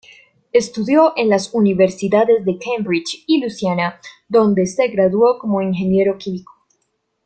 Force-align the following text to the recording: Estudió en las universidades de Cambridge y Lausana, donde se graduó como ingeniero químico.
Estudió 0.51 1.13
en 1.15 1.29
las 1.29 1.53
universidades 1.53 2.43
de 2.43 2.57
Cambridge 2.57 3.23
y 3.27 3.39
Lausana, 3.39 4.01
donde 4.27 4.65
se 4.65 4.87
graduó 4.87 5.37
como 5.37 5.61
ingeniero 5.61 6.17
químico. 6.17 6.53